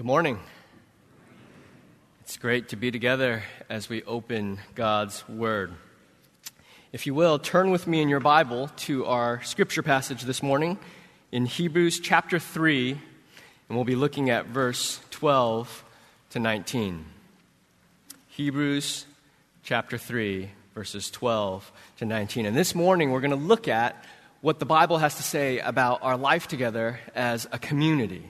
[0.00, 0.38] Good morning.
[2.22, 5.74] It's great to be together as we open God's Word.
[6.90, 10.78] If you will, turn with me in your Bible to our scripture passage this morning
[11.32, 12.98] in Hebrews chapter 3, and
[13.68, 15.84] we'll be looking at verse 12
[16.30, 17.04] to 19.
[18.28, 19.04] Hebrews
[19.64, 22.46] chapter 3, verses 12 to 19.
[22.46, 24.02] And this morning we're going to look at
[24.40, 28.24] what the Bible has to say about our life together as a community.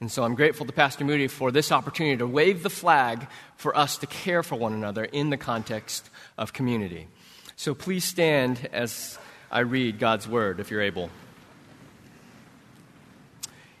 [0.00, 3.76] And so I'm grateful to Pastor Moody for this opportunity to wave the flag for
[3.76, 7.08] us to care for one another in the context of community.
[7.56, 9.18] So please stand as
[9.50, 11.08] I read God's word, if you're able.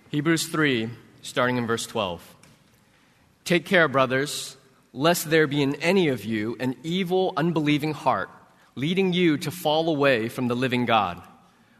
[0.08, 0.88] Hebrews 3,
[1.20, 2.34] starting in verse 12.
[3.44, 4.56] Take care, brothers,
[4.94, 8.30] lest there be in any of you an evil, unbelieving heart,
[8.74, 11.20] leading you to fall away from the living God.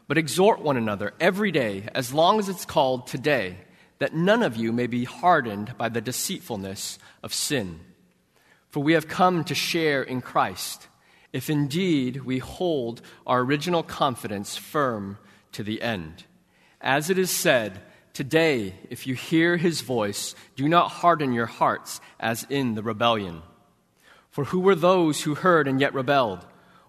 [0.07, 3.57] But exhort one another every day, as long as it's called today,
[3.99, 7.79] that none of you may be hardened by the deceitfulness of sin.
[8.69, 10.87] For we have come to share in Christ,
[11.33, 15.17] if indeed we hold our original confidence firm
[15.53, 16.25] to the end.
[16.81, 17.81] As it is said,
[18.13, 23.43] Today, if you hear his voice, do not harden your hearts as in the rebellion.
[24.31, 26.43] For who were those who heard and yet rebelled?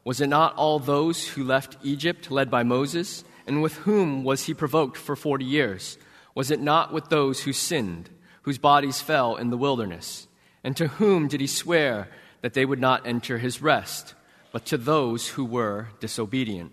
[0.05, 3.25] Was it not all those who left Egypt led by Moses?
[3.47, 5.99] And with whom was he provoked for forty years?
[6.39, 8.11] Was it not with those who sinned,
[8.43, 10.29] whose bodies fell in the wilderness?
[10.63, 12.09] And to whom did he swear
[12.43, 14.15] that they would not enter his rest,
[14.53, 16.71] but to those who were disobedient?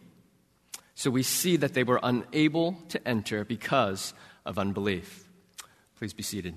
[0.93, 4.13] So we see that they were unable to enter because
[4.45, 5.27] of unbelief.
[5.97, 6.53] Please be seated.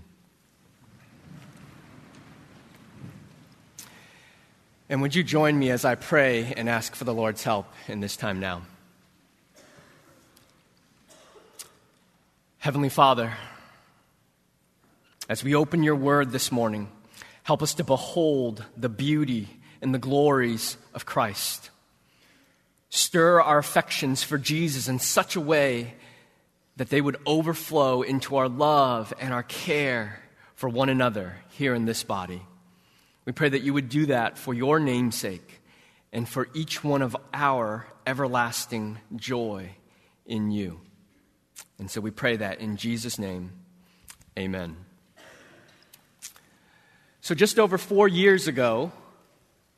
[4.90, 8.00] And would you join me as I pray and ask for the Lord's help in
[8.00, 8.64] this time now?
[12.60, 13.34] Heavenly Father,
[15.28, 16.90] as we open your word this morning,
[17.44, 19.48] help us to behold the beauty
[19.80, 21.70] and the glories of Christ.
[22.90, 25.94] Stir our affections for Jesus in such a way
[26.76, 30.18] that they would overflow into our love and our care
[30.56, 32.42] for one another here in this body.
[33.24, 35.60] We pray that you would do that for your namesake
[36.12, 39.70] and for each one of our everlasting joy
[40.26, 40.80] in you.
[41.78, 43.52] And so we pray that in Jesus' name,
[44.38, 44.76] amen.
[47.20, 48.90] So, just over four years ago,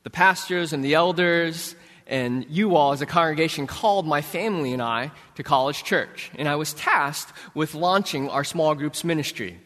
[0.03, 1.75] the pastors and the elders
[2.07, 6.29] and you all, as a congregation, called my family and I to College Church.
[6.37, 9.59] And I was tasked with launching our small groups ministry.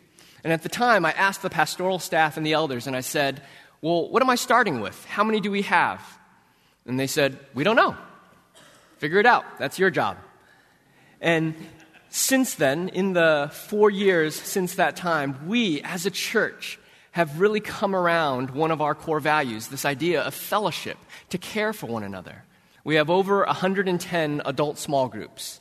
[0.43, 3.41] And at the time, I asked the pastoral staff and the elders, and I said,
[3.81, 5.03] Well, what am I starting with?
[5.05, 6.01] How many do we have?
[6.85, 7.95] And they said, We don't know.
[8.97, 9.43] Figure it out.
[9.57, 10.17] That's your job.
[11.19, 11.55] And
[12.15, 16.79] since then, in the four years since that time, we as a church
[17.11, 20.97] have really come around one of our core values this idea of fellowship,
[21.29, 22.45] to care for one another.
[22.85, 25.59] We have over 110 adult small groups,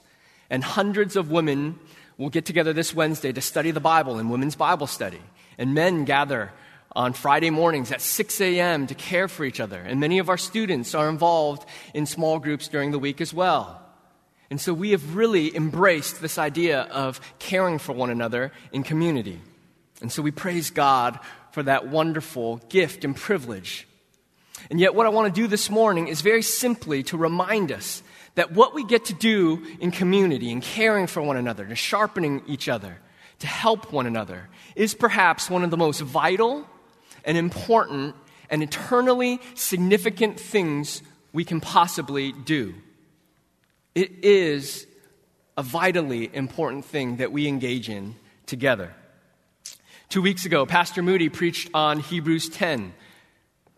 [0.49, 1.77] and hundreds of women
[2.19, 5.23] will get together this Wednesday to study the Bible in women's Bible study.
[5.59, 6.53] And men gather
[6.93, 8.87] on Friday mornings at 6 a.m.
[8.87, 9.81] to care for each other.
[9.81, 13.84] And many of our students are involved in small groups during the week as well.
[14.55, 19.41] And so we have really embraced this idea of caring for one another in community.
[20.01, 21.19] And so we praise God
[21.51, 23.89] for that wonderful gift and privilege.
[24.71, 28.05] And yet, what I want to do this morning is very simply to remind us
[28.37, 32.41] that what we get to do in community, in caring for one another, to sharpening
[32.47, 32.99] each other,
[33.41, 36.65] to help one another, is perhaps one of the most vital
[37.25, 38.15] and important
[38.49, 42.73] and eternally significant things we can possibly do.
[43.95, 44.87] It is
[45.57, 48.17] a vitally important thing that we engage in
[48.47, 48.93] together.
[50.09, 52.93] Two weeks ago, Pastor Moody preached on Hebrews 10,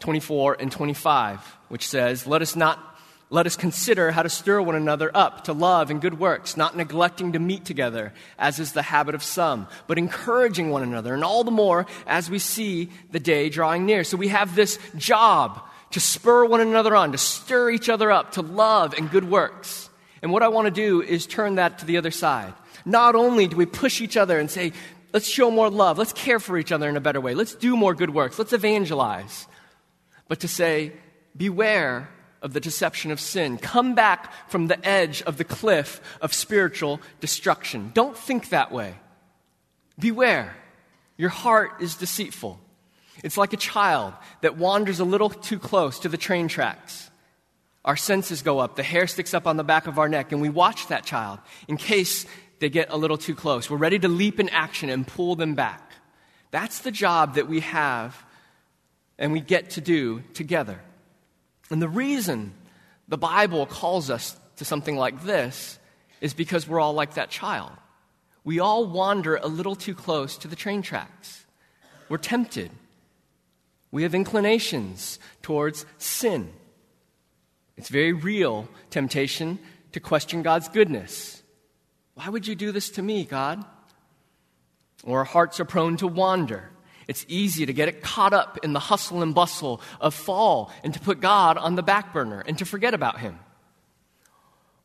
[0.00, 2.96] 24 and 25, which says, Let us not
[3.28, 6.76] let us consider how to stir one another up to love and good works, not
[6.76, 11.24] neglecting to meet together, as is the habit of some, but encouraging one another, and
[11.24, 14.04] all the more as we see the day drawing near.
[14.04, 15.60] So we have this job
[15.90, 19.90] to spur one another on, to stir each other up to love and good works.
[20.22, 22.54] And what I want to do is turn that to the other side.
[22.84, 24.72] Not only do we push each other and say,
[25.16, 25.96] Let's show more love.
[25.96, 27.34] Let's care for each other in a better way.
[27.34, 28.38] Let's do more good works.
[28.38, 29.46] Let's evangelize.
[30.28, 30.92] But to say,
[31.34, 32.10] beware
[32.42, 33.56] of the deception of sin.
[33.56, 37.92] Come back from the edge of the cliff of spiritual destruction.
[37.94, 38.96] Don't think that way.
[39.98, 40.54] Beware.
[41.16, 42.60] Your heart is deceitful.
[43.24, 44.12] It's like a child
[44.42, 47.10] that wanders a little too close to the train tracks.
[47.86, 50.42] Our senses go up, the hair sticks up on the back of our neck, and
[50.42, 51.38] we watch that child
[51.68, 52.26] in case
[52.58, 53.70] they get a little too close.
[53.70, 55.92] We're ready to leap in action and pull them back.
[56.50, 58.24] That's the job that we have
[59.18, 60.80] and we get to do together.
[61.70, 62.52] And the reason
[63.08, 65.78] the Bible calls us to something like this
[66.20, 67.72] is because we're all like that child.
[68.44, 71.44] We all wander a little too close to the train tracks.
[72.08, 72.70] We're tempted.
[73.90, 76.52] We have inclinations towards sin.
[77.76, 79.58] It's very real temptation
[79.92, 81.42] to question God's goodness.
[82.14, 83.64] Why would you do this to me, God?
[85.04, 86.70] Or our hearts are prone to wander.
[87.06, 90.92] It's easy to get it caught up in the hustle and bustle of fall and
[90.94, 93.38] to put God on the back burner and to forget about Him.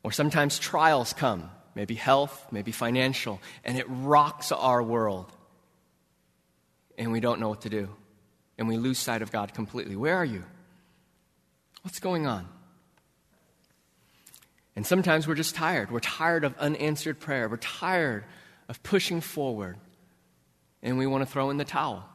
[0.04, 5.32] Or sometimes trials come, maybe health, maybe financial, and it rocks our world.
[6.98, 7.88] And we don't know what to do.
[8.58, 9.96] And we lose sight of God completely.
[9.96, 10.44] Where are you?
[11.82, 12.48] What's going on?
[14.74, 15.90] And sometimes we're just tired.
[15.90, 17.48] We're tired of unanswered prayer.
[17.48, 18.24] We're tired
[18.68, 19.76] of pushing forward.
[20.82, 22.08] And we want to throw in the towel.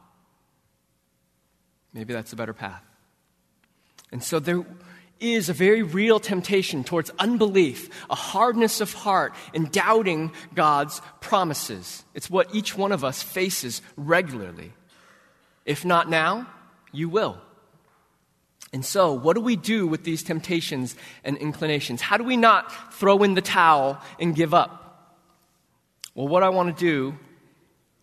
[1.94, 2.84] Maybe that's a better path.
[4.12, 4.66] And so there
[5.20, 12.04] is a very real temptation towards unbelief, a hardness of heart, and doubting God's promises.
[12.14, 14.74] It's what each one of us faces regularly.
[15.66, 16.48] If not now,
[16.92, 17.42] you will.
[18.74, 22.02] And so, what do we do with these temptations and inclinations?
[22.02, 24.84] How do we not throw in the towel and give up?
[26.16, 27.18] Well, what I want to do,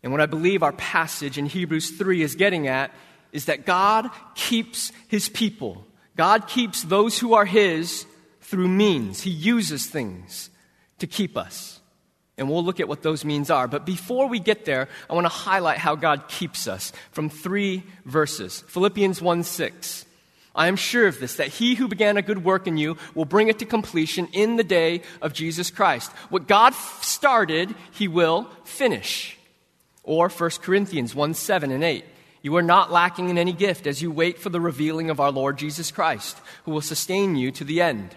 [0.02, 2.92] and what I believe our passage in Hebrews 3 is getting at,
[3.32, 5.84] is that God keeps his people.
[6.16, 8.06] God keeps those who are his
[8.40, 9.22] through means.
[9.22, 10.48] He uses things
[10.98, 11.80] to keep us.
[12.38, 13.68] And we'll look at what those means are.
[13.68, 17.84] But before we get there, I want to highlight how God keeps us from three
[18.04, 18.64] verses.
[18.68, 20.06] Philippians 1 6.
[20.54, 23.24] I am sure of this, that he who began a good work in you will
[23.24, 26.12] bring it to completion in the day of Jesus Christ.
[26.30, 29.36] What God started, he will finish.
[30.04, 32.04] Or 1 Corinthians 1 7 and 8.
[32.42, 35.32] You are not lacking in any gift as you wait for the revealing of our
[35.32, 38.14] Lord Jesus Christ, who will sustain you to the end,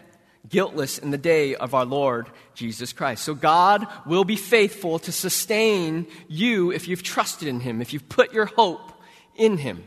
[0.50, 3.24] guiltless in the day of our Lord Jesus Christ.
[3.24, 8.10] So God will be faithful to sustain you if you've trusted in Him, if you've
[8.10, 8.92] put your hope
[9.36, 9.86] in Him.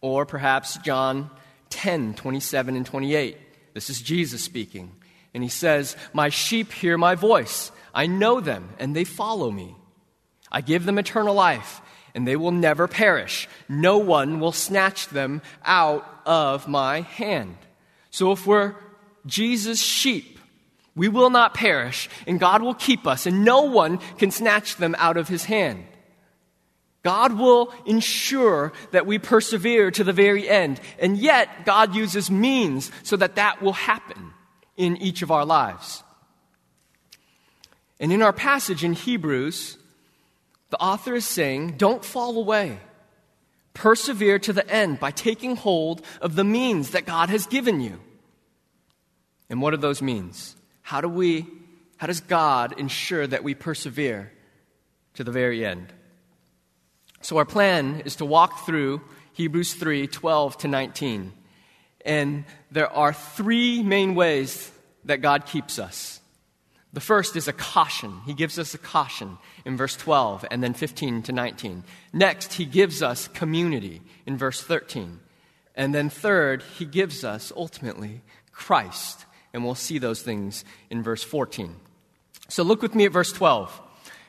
[0.00, 1.30] Or perhaps John
[1.74, 3.36] 10, 27 and 28.
[3.74, 4.92] This is Jesus speaking.
[5.34, 7.72] And he says, My sheep hear my voice.
[7.92, 9.74] I know them, and they follow me.
[10.50, 11.80] I give them eternal life
[12.14, 13.48] and they will never perish.
[13.68, 17.56] No one will snatch them out of my hand.
[18.10, 18.76] So if we're
[19.26, 20.38] Jesus' sheep,
[20.94, 24.94] we will not perish, and God will keep us, and no one can snatch them
[24.98, 25.84] out of his hand.
[27.04, 32.90] God will ensure that we persevere to the very end, and yet God uses means
[33.02, 34.32] so that that will happen
[34.76, 36.02] in each of our lives.
[38.00, 39.78] And in our passage in Hebrews,
[40.70, 42.80] the author is saying, don't fall away.
[43.74, 48.00] Persevere to the end by taking hold of the means that God has given you.
[49.50, 50.56] And what are those means?
[50.82, 51.46] How do we
[51.96, 54.32] how does God ensure that we persevere
[55.14, 55.92] to the very end?
[57.24, 59.00] So our plan is to walk through
[59.32, 61.32] Hebrews 3, 12 to 19.
[62.04, 64.70] And there are three main ways
[65.06, 66.20] that God keeps us.
[66.92, 68.20] The first is a caution.
[68.26, 71.84] He gives us a caution in verse 12 and then 15 to 19.
[72.12, 75.18] Next, he gives us community in verse 13.
[75.74, 78.20] And then third, he gives us ultimately
[78.52, 79.24] Christ.
[79.54, 81.74] And we'll see those things in verse 14.
[82.50, 83.80] So look with me at verse 12.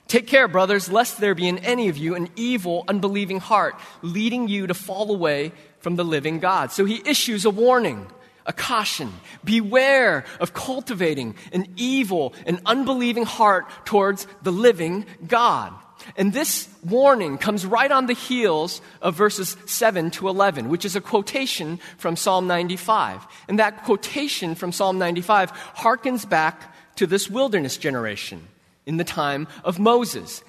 [0.07, 4.47] Take care, brothers, lest there be in any of you an evil, unbelieving heart, leading
[4.47, 6.71] you to fall away from the living God.
[6.71, 8.07] So he issues a warning
[8.45, 9.11] a caution.
[9.43, 15.73] Beware of cultivating an evil and unbelieving heart towards the living God.
[16.15, 20.95] And this warning comes right on the heels of verses 7 to 11, which is
[20.95, 23.25] a quotation from Psalm 95.
[23.47, 28.47] And that quotation from Psalm 95 harkens back to this wilderness generation
[28.85, 30.43] in the time of Moses.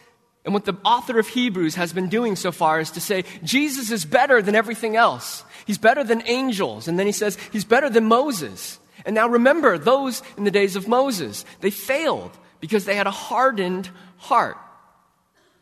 [0.45, 3.91] And what the author of Hebrews has been doing so far is to say, Jesus
[3.91, 5.43] is better than everything else.
[5.67, 6.87] He's better than angels.
[6.87, 8.79] And then he says, He's better than Moses.
[9.05, 13.11] And now remember, those in the days of Moses, they failed because they had a
[13.11, 14.57] hardened heart.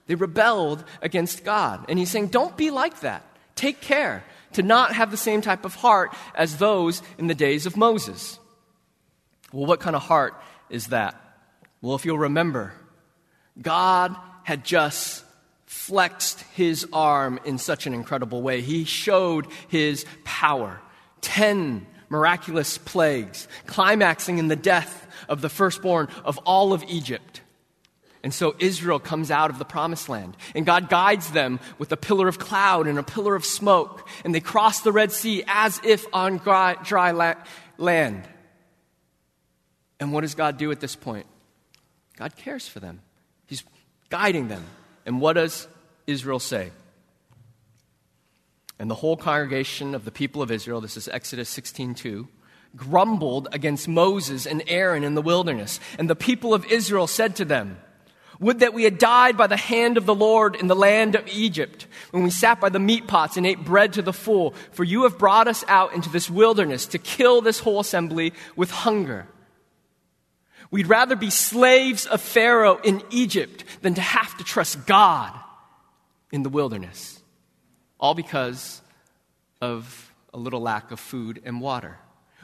[0.06, 1.86] They rebelled against God.
[1.88, 3.24] And he's saying, Don't be like that.
[3.54, 7.64] Take care to not have the same type of heart as those in the days
[7.64, 8.38] of Moses.
[9.50, 10.34] Well, what kind of heart
[10.68, 11.23] is that?
[11.84, 12.72] Well, if you'll remember,
[13.60, 15.22] God had just
[15.66, 18.62] flexed his arm in such an incredible way.
[18.62, 20.80] He showed his power.
[21.20, 27.42] Ten miraculous plagues, climaxing in the death of the firstborn of all of Egypt.
[28.22, 30.38] And so Israel comes out of the promised land.
[30.54, 34.08] And God guides them with a pillar of cloud and a pillar of smoke.
[34.24, 37.34] And they cross the Red Sea as if on dry, dry la-
[37.76, 38.26] land.
[40.00, 41.26] And what does God do at this point?
[42.16, 43.00] God cares for them,
[43.46, 43.64] He's
[44.10, 44.64] guiding them.
[45.06, 45.68] And what does
[46.06, 46.70] Israel say?
[48.78, 52.28] And the whole congregation of the people of Israel, this is Exodus 16 2,
[52.76, 55.78] grumbled against Moses and Aaron in the wilderness.
[55.98, 57.78] And the people of Israel said to them,
[58.40, 61.26] would that we had died by the hand of the Lord in the land of
[61.28, 64.84] Egypt, when we sat by the meat pots and ate bread to the full, for
[64.84, 69.28] you have brought us out into this wilderness to kill this whole assembly with hunger.
[70.74, 75.32] We'd rather be slaves of Pharaoh in Egypt than to have to trust God
[76.32, 77.22] in the wilderness.
[78.00, 78.82] All because
[79.60, 81.96] of a little lack of food and water.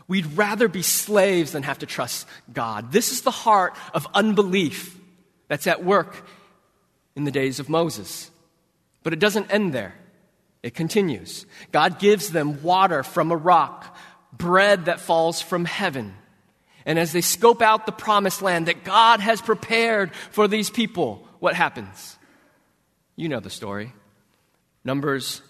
[0.06, 2.92] We'd rather be slaves than have to trust God.
[2.92, 4.96] This is the heart of unbelief
[5.48, 6.24] that's at work
[7.16, 8.30] in the days of Moses.
[9.02, 9.96] But it doesn't end there,
[10.62, 11.46] it continues.
[11.72, 13.96] God gives them water from a rock,
[14.32, 16.14] bread that falls from heaven.
[16.86, 21.26] And as they scope out the promised land that God has prepared for these people,
[21.38, 22.18] what happens?
[23.16, 23.92] You know the story.
[24.84, 25.42] Numbers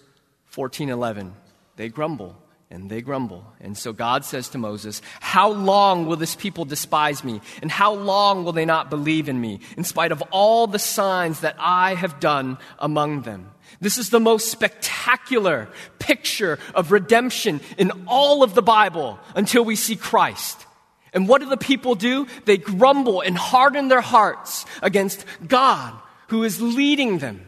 [0.49, 1.33] 14:11.
[1.77, 2.35] They grumble
[2.69, 3.45] and they grumble.
[3.59, 7.41] And so God says to Moses, How long will this people despise me?
[7.61, 11.41] And how long will they not believe in me, in spite of all the signs
[11.41, 13.51] that I have done among them?
[13.79, 15.69] This is the most spectacular
[15.99, 20.65] picture of redemption in all of the Bible until we see Christ.
[21.13, 22.27] And what do the people do?
[22.45, 25.93] They grumble and harden their hearts against God,
[26.29, 27.45] who is leading them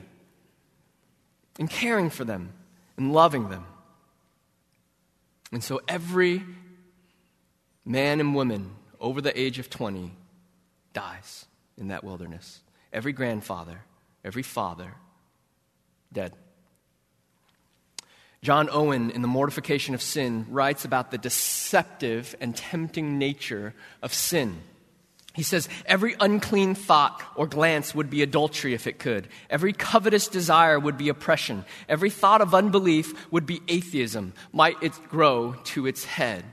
[1.58, 2.51] and caring for them
[2.98, 3.65] and loving them.
[5.51, 6.43] And so every
[7.86, 10.12] man and woman over the age of 20
[10.93, 11.46] dies
[11.77, 12.62] in that wilderness.
[12.91, 13.82] Every grandfather,
[14.25, 14.93] every father,
[16.12, 16.34] dead.
[18.44, 24.14] John Owen, in The Mortification of Sin, writes about the deceptive and tempting nature of
[24.14, 24.58] sin.
[25.34, 29.30] He says, every unclean thought or glance would be adultery if it could.
[29.50, 31.64] Every covetous desire would be oppression.
[31.88, 36.44] Every thought of unbelief would be atheism, might it grow to its head.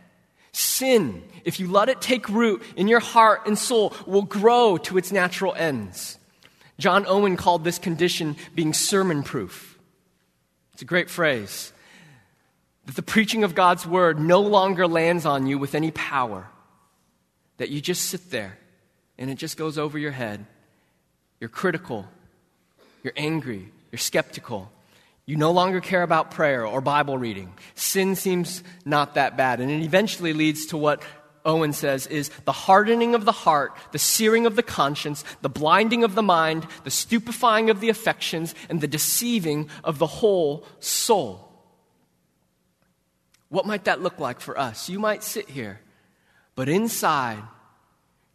[0.53, 4.97] Sin, if you let it take root in your heart and soul, will grow to
[4.97, 6.19] its natural ends.
[6.79, 9.77] John Owen called this condition being sermon proof.
[10.73, 11.73] It's a great phrase.
[12.87, 16.49] That the preaching of God's word no longer lands on you with any power.
[17.59, 18.59] That you just sit there
[19.19, 20.47] and it just goes over your head.
[21.41, 22.07] You're critical,
[23.03, 24.71] you're angry, you're skeptical.
[25.27, 27.53] You no longer care about prayer or Bible reading.
[27.77, 29.61] Sin seems not that bad.
[29.61, 31.03] And it eventually leads to what
[31.45, 36.05] Owen says is the hardening of the heart, the searing of the conscience, the blinding
[36.05, 41.50] of the mind, the stupefying of the affections, and the deceiving of the whole soul.
[43.51, 44.89] What might that look like for us?
[44.89, 45.81] You might sit here,
[46.55, 47.43] but inside,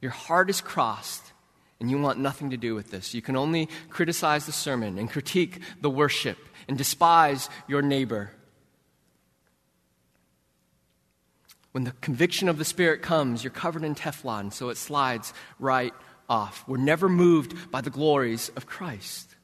[0.01, 1.31] your heart is crossed
[1.79, 3.13] and you want nothing to do with this.
[3.13, 8.31] You can only criticize the sermon and critique the worship and despise your neighbor.
[11.72, 15.93] When the conviction of the Spirit comes, you're covered in Teflon, so it slides right
[16.29, 16.63] off.
[16.67, 19.36] We're never moved by the glories of Christ.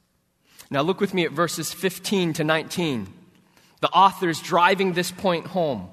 [0.70, 3.21] Now, look with me at verses 15 to 19.
[3.82, 5.90] The author is driving this point home.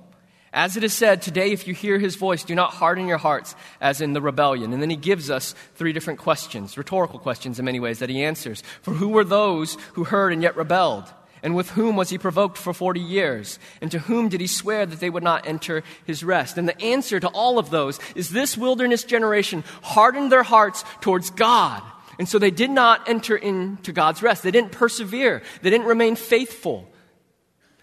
[0.53, 3.55] As it is said, today, if you hear his voice, do not harden your hearts
[3.81, 4.73] as in the rebellion.
[4.73, 8.23] And then he gives us three different questions, rhetorical questions in many ways, that he
[8.23, 8.63] answers.
[8.83, 11.05] For who were those who heard and yet rebelled?
[11.43, 13.59] And with whom was he provoked for 40 years?
[13.81, 16.59] And to whom did he swear that they would not enter his rest?
[16.59, 21.31] And the answer to all of those is this wilderness generation hardened their hearts towards
[21.31, 21.83] God.
[22.19, 24.43] And so they did not enter into God's rest.
[24.43, 25.43] They didn't persevere.
[25.63, 26.91] They didn't remain faithful.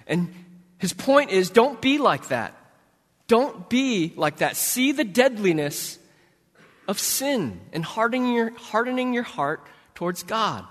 [0.07, 0.33] And
[0.77, 2.53] his point is don't be like that.
[3.27, 4.55] Don't be like that.
[4.55, 5.97] See the deadliness
[6.88, 10.65] of sin and hardening your, hardening your heart towards God.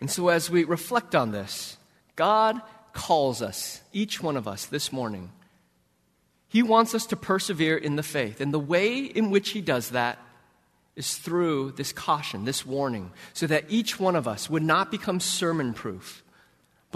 [0.00, 1.76] And so, as we reflect on this,
[2.16, 2.60] God
[2.92, 5.30] calls us, each one of us, this morning.
[6.48, 8.40] He wants us to persevere in the faith.
[8.40, 10.18] And the way in which He does that
[10.96, 15.20] is through this caution, this warning, so that each one of us would not become
[15.20, 16.22] sermon proof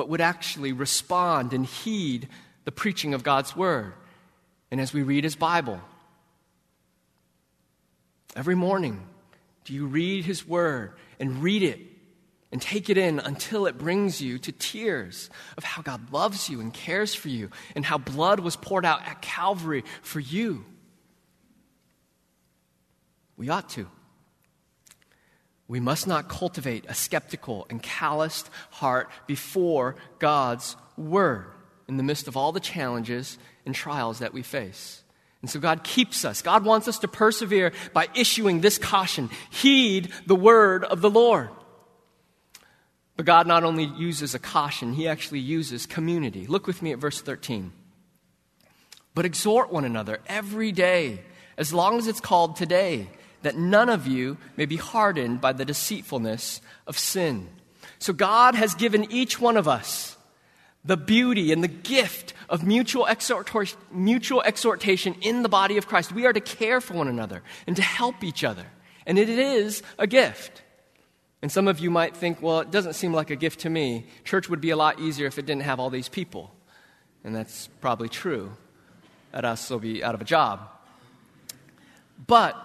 [0.00, 2.26] but would actually respond and heed
[2.64, 3.92] the preaching of God's word.
[4.71, 5.78] And as we read his Bible,
[8.35, 9.07] every morning,
[9.66, 11.80] do you read his word and read it
[12.50, 15.28] and take it in until it brings you to tears
[15.59, 19.07] of how God loves you and cares for you and how blood was poured out
[19.07, 20.64] at Calvary for you?
[23.37, 23.87] We ought to.
[25.71, 31.47] We must not cultivate a skeptical and calloused heart before God's word
[31.87, 35.05] in the midst of all the challenges and trials that we face.
[35.43, 36.43] And so God keeps us.
[36.43, 41.50] God wants us to persevere by issuing this caution heed the word of the Lord.
[43.17, 46.49] But God not only uses a caution, He actually uses community.
[46.49, 47.71] Look with me at verse 13.
[49.15, 51.21] But exhort one another every day,
[51.57, 53.07] as long as it's called today
[53.43, 57.49] that none of you may be hardened by the deceitfulness of sin.
[57.99, 60.17] So God has given each one of us
[60.85, 66.13] the beauty and the gift of mutual exhortation, mutual exhortation in the body of Christ.
[66.13, 68.65] We are to care for one another and to help each other.
[69.07, 70.63] And it is a gift.
[71.43, 74.07] And some of you might think, well, it doesn't seem like a gift to me.
[74.25, 76.55] Church would be a lot easier if it didn't have all these people.
[77.25, 78.53] And that's probably true.
[79.33, 80.61] I'd also be out of a job.
[82.27, 82.57] But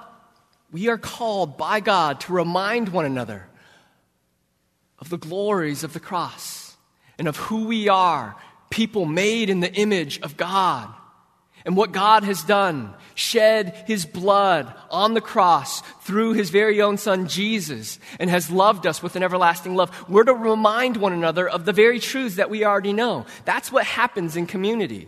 [0.76, 3.48] we are called by God to remind one another
[5.00, 6.76] of the glories of the cross
[7.18, 8.36] and of who we are,
[8.70, 10.94] people made in the image of God,
[11.64, 16.98] and what God has done shed his blood on the cross through his very own
[16.98, 19.92] son Jesus and has loved us with an everlasting love.
[20.10, 23.26] We're to remind one another of the very truths that we already know.
[23.46, 25.08] That's what happens in community.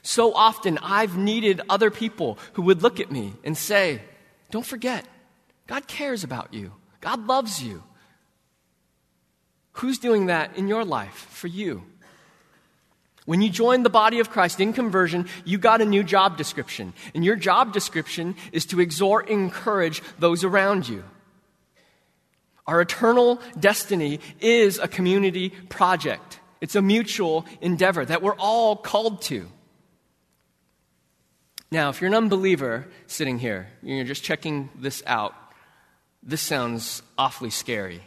[0.00, 4.00] So often I've needed other people who would look at me and say,
[4.50, 5.04] don't forget,
[5.66, 7.82] God cares about you, God loves you.
[9.72, 11.84] Who's doing that in your life for you?
[13.26, 16.94] When you joined the body of Christ in conversion, you got a new job description.
[17.14, 21.04] And your job description is to exhort and encourage those around you.
[22.66, 29.20] Our eternal destiny is a community project, it's a mutual endeavor that we're all called
[29.22, 29.46] to.
[31.70, 35.34] Now, if you're an unbeliever sitting here, you're just checking this out,
[36.22, 38.00] this sounds awfully scary.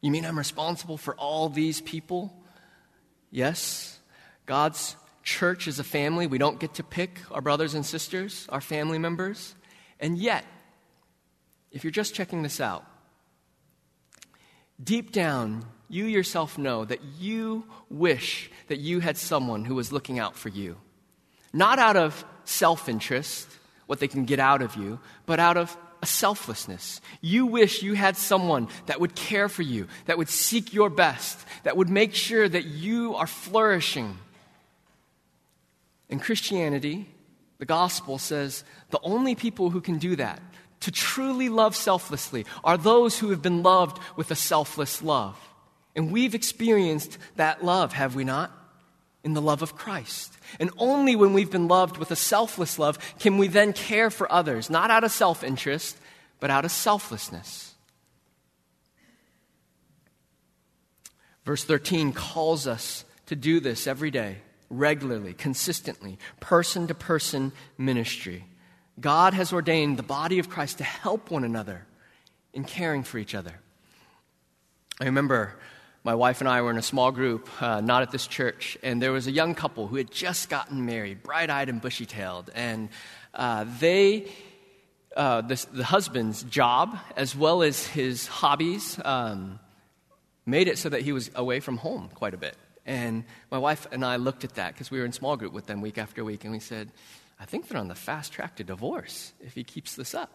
[0.00, 2.32] You mean I'm responsible for all these people?
[3.30, 3.98] Yes.
[4.46, 6.26] God's church is a family.
[6.26, 9.54] We don't get to pick our brothers and sisters, our family members.
[10.00, 10.44] And yet,
[11.70, 12.84] if you're just checking this out,
[14.82, 20.18] deep down, you yourself know that you wish that you had someone who was looking
[20.18, 20.76] out for you.
[21.56, 23.48] Not out of self interest,
[23.86, 27.00] what they can get out of you, but out of a selflessness.
[27.22, 31.38] You wish you had someone that would care for you, that would seek your best,
[31.62, 34.18] that would make sure that you are flourishing.
[36.10, 37.08] In Christianity,
[37.56, 40.42] the gospel says the only people who can do that,
[40.80, 45.38] to truly love selflessly, are those who have been loved with a selfless love.
[45.96, 48.52] And we've experienced that love, have we not?
[49.26, 50.38] In the love of Christ.
[50.60, 54.30] And only when we've been loved with a selfless love can we then care for
[54.30, 55.98] others, not out of self interest,
[56.38, 57.74] but out of selflessness.
[61.44, 64.36] Verse 13 calls us to do this every day,
[64.70, 68.44] regularly, consistently, person to person ministry.
[69.00, 71.84] God has ordained the body of Christ to help one another
[72.52, 73.58] in caring for each other.
[75.00, 75.56] I remember
[76.06, 79.02] my wife and I were in a small group, uh, not at this church, and
[79.02, 82.48] there was a young couple who had just gotten married, bright eyed and bushy tailed.
[82.54, 82.90] And
[83.34, 84.30] uh, they,
[85.16, 89.58] uh, the, the, husband's job, as well as his hobbies, um,
[90.46, 92.56] made it so that he was away from home quite a bit.
[92.86, 95.66] And my wife and I looked at that because we were in small group with
[95.66, 96.92] them week after week, and we said,
[97.40, 100.30] I think they're on the fast track to divorce if he keeps this up.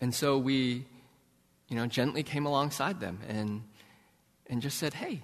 [0.00, 0.84] And so we,
[1.68, 3.62] you know, gently came alongside them and
[4.48, 5.22] and just said, hey,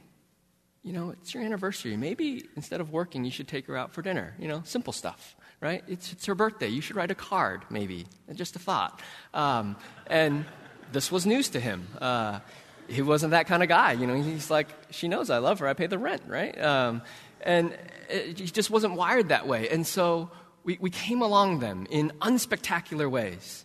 [0.83, 1.97] you know, it's your anniversary.
[1.97, 4.35] Maybe instead of working, you should take her out for dinner.
[4.39, 5.85] You know, simple stuff, right?
[5.87, 6.69] It's, it's her birthday.
[6.69, 8.07] You should write a card, maybe.
[8.35, 9.01] Just a thought.
[9.33, 9.77] Um,
[10.09, 10.45] and
[10.91, 11.87] this was news to him.
[12.01, 12.41] Uh,
[12.89, 13.93] he wasn't that kind of guy.
[13.93, 15.69] You know, he's like, she knows I love her.
[15.69, 16.61] I pay the rent, right?
[16.61, 17.03] Um,
[17.41, 17.77] and
[18.11, 19.69] he just wasn't wired that way.
[19.69, 20.31] And so
[20.65, 23.65] we, we came along them in unspectacular ways.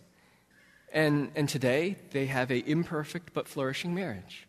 [0.92, 4.47] And, and today, they have a imperfect but flourishing marriage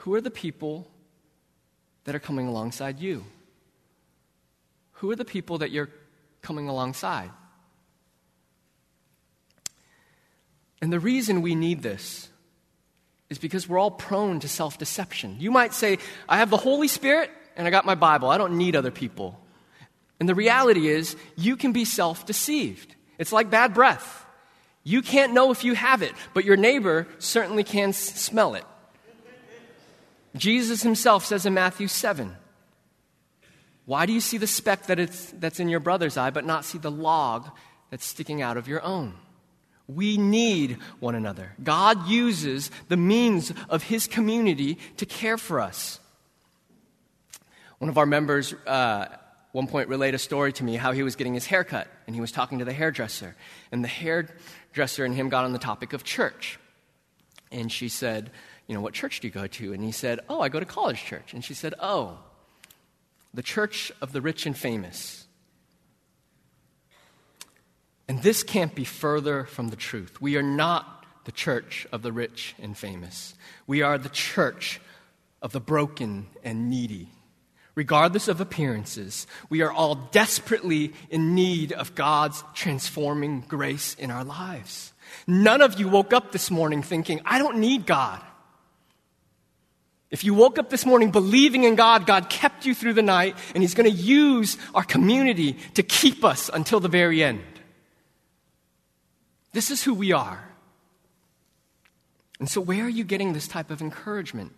[0.00, 0.88] who are the people
[2.04, 3.24] that are coming alongside you?
[4.92, 5.90] Who are the people that you're
[6.40, 7.30] coming alongside?
[10.80, 12.30] And the reason we need this
[13.28, 15.36] is because we're all prone to self deception.
[15.38, 18.30] You might say, I have the Holy Spirit and I got my Bible.
[18.30, 19.38] I don't need other people.
[20.18, 22.94] And the reality is, you can be self deceived.
[23.18, 24.24] It's like bad breath.
[24.82, 28.64] You can't know if you have it, but your neighbor certainly can s- smell it.
[30.36, 32.36] Jesus himself says in Matthew 7,
[33.84, 34.98] Why do you see the speck that
[35.40, 37.48] that's in your brother's eye, but not see the log
[37.90, 39.14] that's sticking out of your own?
[39.88, 41.52] We need one another.
[41.62, 45.98] God uses the means of His community to care for us.
[47.80, 49.06] One of our members, uh,
[49.52, 52.14] one point, relayed a story to me how he was getting his hair cut, and
[52.14, 53.34] he was talking to the hairdresser.
[53.72, 56.58] And the hairdresser and him got on the topic of church.
[57.50, 58.30] And she said,
[58.70, 59.72] You know, what church do you go to?
[59.72, 61.34] And he said, Oh, I go to college church.
[61.34, 62.20] And she said, Oh,
[63.34, 65.26] the church of the rich and famous.
[68.06, 70.20] And this can't be further from the truth.
[70.20, 73.34] We are not the church of the rich and famous.
[73.66, 74.80] We are the church
[75.42, 77.08] of the broken and needy.
[77.74, 84.22] Regardless of appearances, we are all desperately in need of God's transforming grace in our
[84.22, 84.92] lives.
[85.26, 88.22] None of you woke up this morning thinking, I don't need God.
[90.10, 93.36] If you woke up this morning believing in God, God kept you through the night,
[93.54, 97.42] and He's going to use our community to keep us until the very end.
[99.52, 100.44] This is who we are.
[102.40, 104.52] And so, where are you getting this type of encouragement?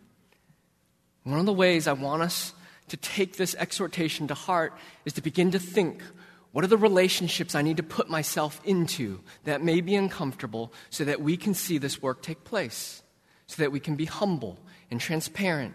[1.25, 2.55] One of the ways I want us
[2.88, 4.73] to take this exhortation to heart
[5.05, 6.03] is to begin to think
[6.53, 11.05] what are the relationships I need to put myself into that may be uncomfortable so
[11.05, 13.03] that we can see this work take place,
[13.47, 14.59] so that we can be humble
[14.92, 15.74] and transparent.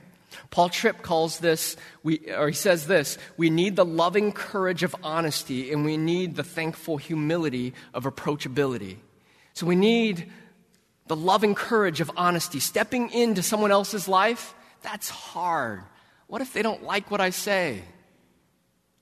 [0.51, 4.95] Paul Tripp calls this, we, or he says this, we need the loving courage of
[5.03, 8.97] honesty and we need the thankful humility of approachability.
[9.53, 10.31] So we need
[11.07, 12.59] the loving courage of honesty.
[12.59, 14.53] Stepping into someone else's life,
[14.83, 15.81] that's hard.
[16.27, 17.81] What if they don't like what I say?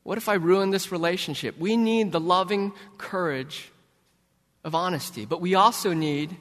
[0.03, 1.57] What if I ruin this relationship?
[1.59, 3.71] We need the loving courage
[4.63, 6.37] of honesty, but we also need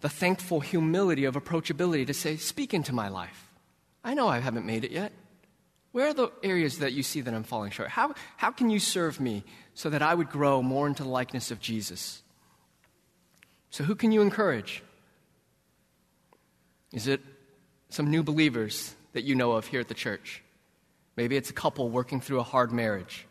[0.00, 3.50] the thankful humility of approachability to say, Speak into my life.
[4.04, 5.12] I know I haven't made it yet.
[5.92, 7.88] Where are the areas that you see that I'm falling short?
[7.88, 11.50] How, how can you serve me so that I would grow more into the likeness
[11.50, 12.22] of Jesus?
[13.70, 14.82] So, who can you encourage?
[16.92, 17.20] Is it
[17.90, 20.42] some new believers that you know of here at the church?
[21.16, 23.26] Maybe it's a couple working through a hard marriage.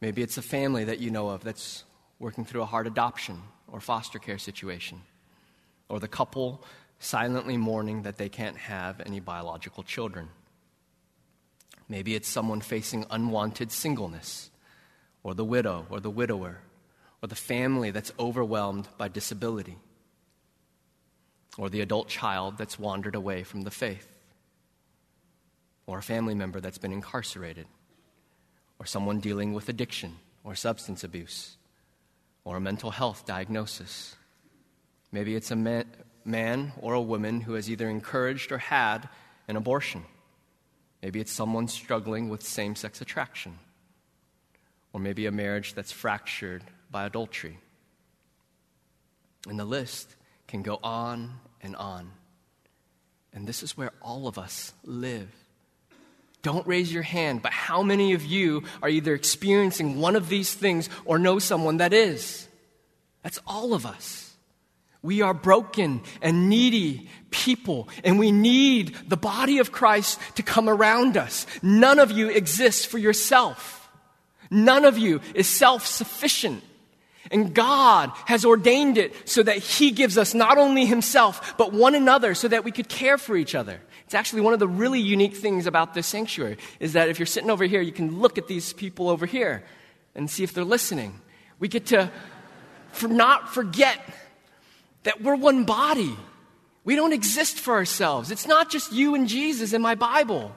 [0.00, 1.84] Maybe it's a family that you know of that's
[2.18, 5.00] working through a hard adoption or foster care situation.
[5.90, 6.64] Or the couple
[6.98, 10.28] silently mourning that they can't have any biological children.
[11.88, 14.50] Maybe it's someone facing unwanted singleness,
[15.22, 16.60] or the widow or the widower,
[17.22, 19.76] or the family that's overwhelmed by disability,
[21.58, 24.10] or the adult child that's wandered away from the faith
[25.90, 27.66] or a family member that's been incarcerated,
[28.78, 31.56] or someone dealing with addiction or substance abuse,
[32.44, 34.14] or a mental health diagnosis.
[35.12, 39.08] Maybe it's a man, or a woman who has either encouraged or had
[39.48, 40.04] an abortion.
[41.02, 43.58] Maybe it's someone struggling with same sex attraction.
[44.92, 47.58] Or maybe a marriage that's fractured by adultery.
[49.48, 50.14] And the list
[50.46, 52.10] can go on and on.
[53.32, 55.30] And this is where all of us live.
[56.42, 60.52] Don't raise your hand, but how many of you are either experiencing one of these
[60.52, 62.48] things or know someone that is?
[63.22, 64.29] That's all of us.
[65.02, 70.68] We are broken and needy people, and we need the body of Christ to come
[70.68, 71.46] around us.
[71.62, 73.88] None of you exists for yourself.
[74.50, 76.64] None of you is self sufficient.
[77.30, 81.94] And God has ordained it so that He gives us not only Himself, but one
[81.94, 83.80] another so that we could care for each other.
[84.04, 87.26] It's actually one of the really unique things about this sanctuary is that if you're
[87.26, 89.64] sitting over here, you can look at these people over here
[90.14, 91.20] and see if they're listening.
[91.58, 92.10] We get to
[92.92, 94.00] for not forget
[95.02, 96.16] that we're one body.
[96.84, 98.30] We don't exist for ourselves.
[98.30, 100.54] It's not just you and Jesus in my Bible.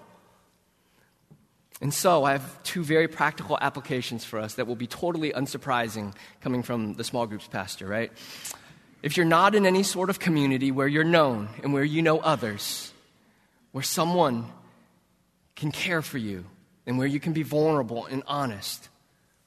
[1.81, 6.15] And so I have two very practical applications for us that will be totally unsurprising
[6.39, 8.11] coming from the small groups pastor, right?
[9.01, 12.19] If you're not in any sort of community where you're known and where you know
[12.19, 12.93] others,
[13.73, 14.45] where someone
[15.57, 16.45] can care for you
[16.85, 18.87] and where you can be vulnerable and honest,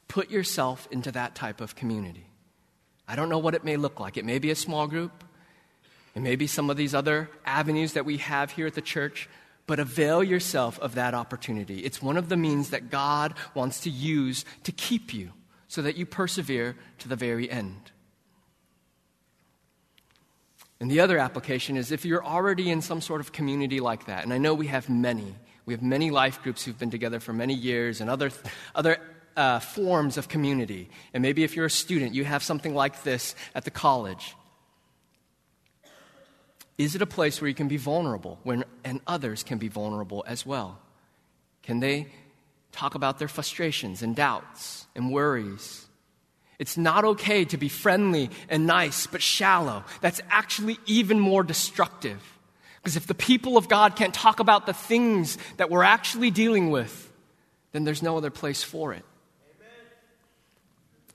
[0.08, 2.26] put yourself into that type of community.
[3.08, 4.16] I don't know what it may look like.
[4.16, 5.24] It may be a small group,
[6.14, 9.28] it may be some of these other avenues that we have here at the church,
[9.66, 11.80] but avail yourself of that opportunity.
[11.80, 15.32] It's one of the means that God wants to use to keep you
[15.68, 17.90] so that you persevere to the very end.
[20.80, 24.24] And the other application is if you're already in some sort of community like that,
[24.24, 27.32] and I know we have many, we have many life groups who've been together for
[27.32, 28.30] many years and other,
[28.74, 28.98] other
[29.36, 30.88] uh, forms of community.
[31.12, 34.34] And maybe if you're a student, you have something like this at the college.
[36.78, 40.24] Is it a place where you can be vulnerable when, and others can be vulnerable
[40.26, 40.78] as well?
[41.62, 42.08] Can they
[42.72, 45.86] talk about their frustrations and doubts and worries?
[46.58, 49.84] It's not okay to be friendly and nice, but shallow.
[50.00, 52.20] That's actually even more destructive.
[52.82, 56.70] Because if the people of God can't talk about the things that we're actually dealing
[56.70, 57.12] with,
[57.72, 59.04] then there's no other place for it.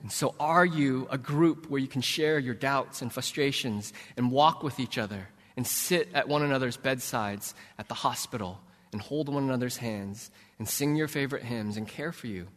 [0.02, 4.32] And so, are you a group where you can share your doubts and frustrations and
[4.32, 8.60] walk with each other and sit at one another's bedsides at the hospital
[8.90, 12.48] and hold one another's hands and sing your favorite hymns and care for you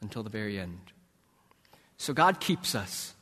[0.00, 0.80] until the very end?
[1.98, 3.14] So, God keeps us.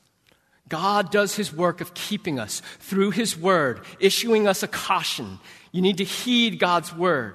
[0.69, 5.41] God does his work of keeping us through his word, issuing us a caution.
[5.73, 7.35] You need to heed God's word.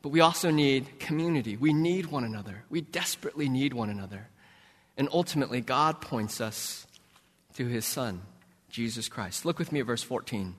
[0.00, 1.56] But we also need community.
[1.56, 2.64] We need one another.
[2.70, 4.28] We desperately need one another.
[4.98, 6.86] And ultimately, God points us
[7.54, 8.20] to his Son,
[8.68, 9.44] Jesus Christ.
[9.44, 10.54] Look with me at verse 14.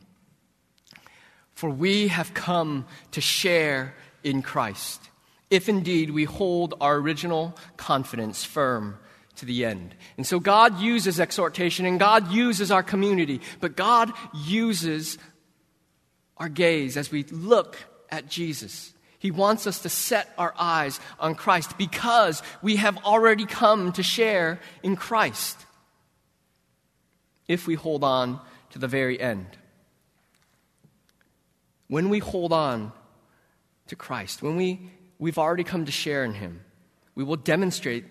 [1.54, 5.10] For we have come to share in Christ,
[5.50, 8.98] if indeed we hold our original confidence firm
[9.36, 9.94] to the end.
[10.16, 15.18] And so God uses exhortation and God uses our community, but God uses
[16.38, 17.78] our gaze as we look
[18.10, 18.94] at Jesus.
[19.20, 24.04] He wants us to set our eyes on Christ because we have already come to
[24.04, 25.66] share in Christ
[27.48, 29.46] if we hold on to the very end.
[31.88, 32.94] When we hold on
[33.88, 34.80] to Christ, when we,
[35.18, 36.62] we've already come to share in Him,
[37.16, 38.06] we will demonstrate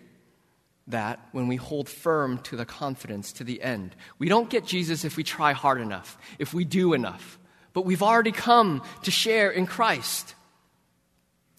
[0.88, 3.94] that when we hold firm to the confidence to the end.
[4.18, 7.38] We don't get Jesus if we try hard enough, if we do enough,
[7.72, 10.34] but we've already come to share in Christ.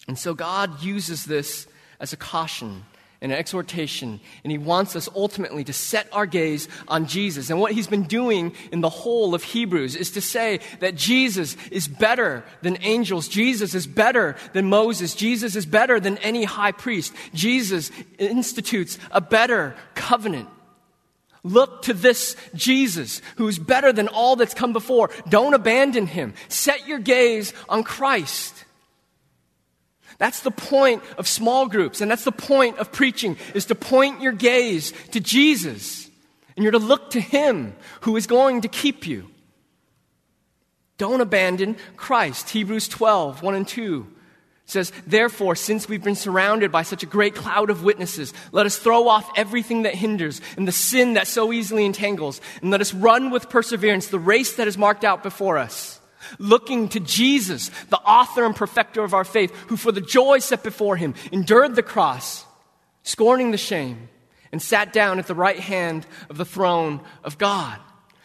[0.10, 1.68] And so God uses this
[2.00, 2.84] as a caution
[3.22, 7.52] and an exhortation, and He wants us ultimately to set our gaze on Jesus.
[7.52, 11.56] And what He's been doing in the whole of Hebrews is to say that Jesus
[11.70, 16.72] is better than angels, Jesus is better than Moses, Jesus is better than any high
[16.72, 17.14] priest.
[17.36, 20.50] Jesus institutes a better covenant.
[21.44, 25.12] Look to this Jesus who's better than all that's come before.
[25.30, 26.34] Don't abandon him.
[26.48, 28.66] Set your gaze on Christ.
[30.20, 34.22] That's the point of small groups, and that's the point of preaching, is to point
[34.22, 36.10] your gaze to Jesus.
[36.56, 39.32] And you're to look to Him who is going to keep you.
[40.98, 42.50] Don't abandon Christ.
[42.50, 44.06] Hebrews 12, 1 and 2
[44.66, 48.78] says, Therefore, since we've been surrounded by such a great cloud of witnesses, let us
[48.78, 52.94] throw off everything that hinders and the sin that so easily entangles, and let us
[52.94, 55.99] run with perseverance the race that is marked out before us
[56.38, 60.64] looking to Jesus, the author and perfecter of our faith, who for the joy set
[60.64, 62.46] before him endured the cross,
[63.04, 64.10] scorning the shame,
[64.52, 67.80] and sat down at the right hand of the throne of God.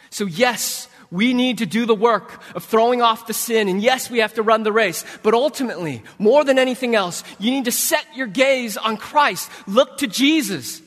[0.09, 4.09] So, yes, we need to do the work of throwing off the sin, and yes,
[4.09, 5.05] we have to run the race.
[5.23, 9.49] But ultimately, more than anything else, you need to set your gaze on Christ.
[9.67, 10.81] Look to Jesus.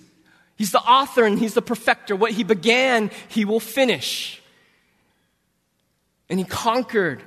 [0.57, 2.17] He's the author and He's the perfecter.
[2.17, 4.38] What He began, He will finish.
[6.29, 7.23] And he conquered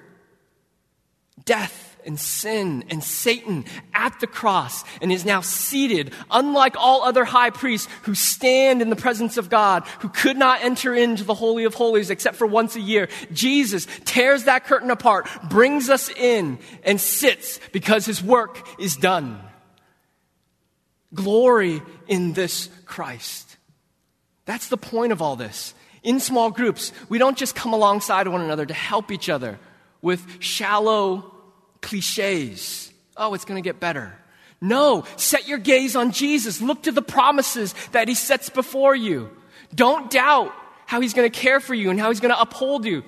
[1.44, 7.24] death and sin and Satan at the cross and is now seated, unlike all other
[7.24, 11.34] high priests who stand in the presence of God, who could not enter into the
[11.34, 13.08] Holy of Holies except for once a year.
[13.32, 19.40] Jesus tears that curtain apart, brings us in, and sits because his work is done.
[21.14, 23.58] Glory in this Christ.
[24.46, 25.74] That's the point of all this.
[26.04, 29.60] In small groups, we don't just come alongside one another to help each other
[30.02, 31.32] with shallow
[31.82, 32.92] cliches.
[33.16, 34.14] Oh, it's going to get better.
[34.60, 36.62] No, set your gaze on Jesus.
[36.62, 39.30] Look to the promises that he sets before you.
[39.74, 40.54] Don't doubt
[40.86, 43.04] how he's going to care for you and how he's going to uphold you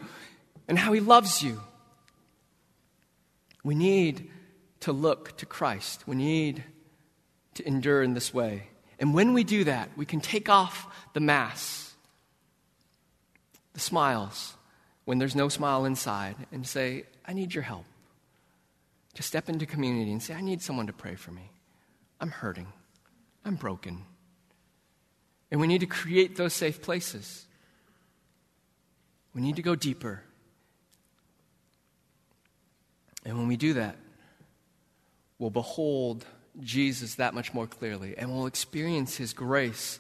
[0.68, 1.62] and how he loves you.
[3.64, 4.30] We need
[4.82, 6.04] to look to Christ.
[6.08, 6.64] We need
[7.56, 8.68] to endure in this way.
[9.00, 11.83] And when we do that, we can take off the mask
[13.74, 14.54] the smiles
[15.06, 17.86] when there's no smile inside and say, I need your help.
[19.16, 21.52] To step into community and say, I need someone to pray for me.
[22.20, 22.68] I'm hurting.
[23.46, 24.06] I'm broken.
[25.52, 27.46] And we need to create those safe places.
[29.36, 30.24] We need to go deeper.
[33.26, 33.98] And when we do that,
[35.38, 36.26] we'll behold
[36.62, 40.00] Jesus that much more clearly and we'll experience his grace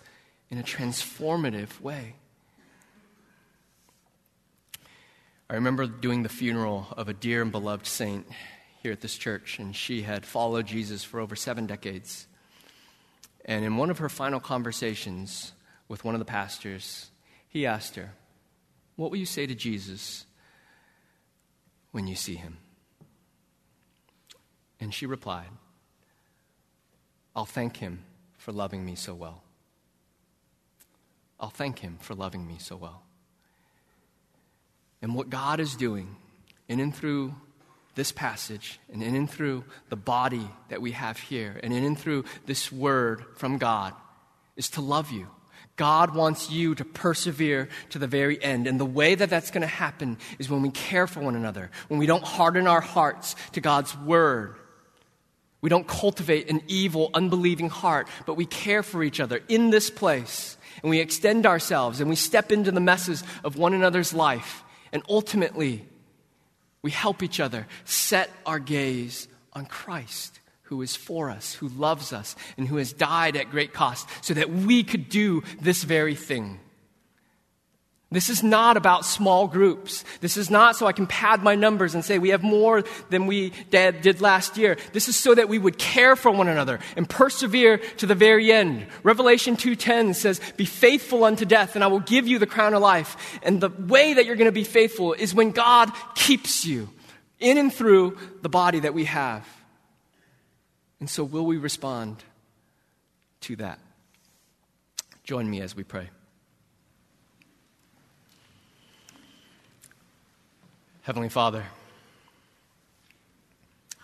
[0.49, 2.15] in a transformative way.
[5.49, 8.25] I remember doing the funeral of a dear and beloved saint
[8.81, 12.27] here at this church, and she had followed Jesus for over seven decades.
[13.45, 15.53] And in one of her final conversations
[15.87, 17.11] with one of the pastors,
[17.47, 18.13] he asked her,
[18.95, 20.25] What will you say to Jesus
[21.91, 22.57] when you see him?
[24.79, 25.49] And she replied,
[27.35, 28.03] I'll thank him
[28.37, 29.43] for loving me so well.
[31.43, 33.03] I'll thank Him for loving me so well.
[35.03, 36.15] And what God is doing
[36.67, 37.35] in and through
[37.93, 41.99] this passage, and in and through the body that we have here, and in and
[41.99, 43.93] through this word from God,
[44.55, 45.27] is to love you.
[45.75, 48.65] God wants you to persevere to the very end.
[48.65, 51.69] And the way that that's going to happen is when we care for one another,
[51.89, 54.55] when we don't harden our hearts to God's word.
[55.61, 59.89] We don't cultivate an evil, unbelieving heart, but we care for each other in this
[59.89, 60.57] place.
[60.81, 64.62] And we extend ourselves and we step into the messes of one another's life.
[64.93, 65.85] And ultimately,
[66.81, 72.13] we help each other set our gaze on Christ who is for us, who loves
[72.13, 76.15] us, and who has died at great cost so that we could do this very
[76.15, 76.59] thing.
[78.13, 80.05] This is not about small groups.
[80.21, 83.25] This is not so I can pad my numbers and say we have more than
[83.25, 84.77] we did last year.
[84.91, 88.51] This is so that we would care for one another and persevere to the very
[88.51, 88.85] end.
[89.01, 92.83] Revelation 2:10 says, "Be faithful unto death, and I will give you the crown of
[92.83, 96.89] life." And the way that you're going to be faithful is when God keeps you
[97.39, 99.47] in and through the body that we have.
[100.99, 102.23] And so, will we respond
[103.41, 103.79] to that?
[105.23, 106.09] Join me as we pray.
[111.03, 111.65] Heavenly Father,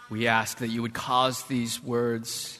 [0.09, 2.59] we ask that you would cause these words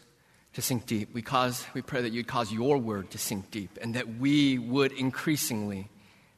[0.54, 1.14] to sink deep.
[1.14, 4.58] We, cause, we pray that you'd cause your word to sink deep and that we
[4.58, 5.90] would increasingly,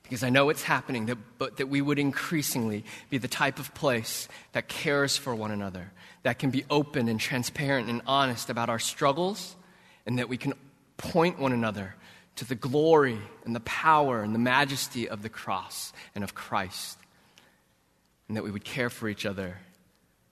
[0.02, 3.72] because I know it's happening, that, but that we would increasingly be the type of
[3.76, 5.92] place that cares for one another,
[6.24, 9.56] that can be open and transparent and honest about our struggles,
[10.08, 10.54] and that we can
[10.98, 11.94] point one another
[12.38, 16.98] to the glory and the power and the majesty of the cross and of Christ,
[18.32, 19.58] and that we would care for each other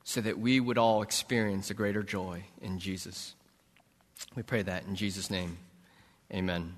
[0.05, 3.35] so that we would all experience a greater joy in Jesus.
[4.37, 5.57] We pray that in Jesus' name.
[6.33, 6.75] Amen.